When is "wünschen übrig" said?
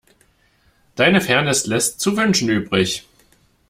2.17-3.05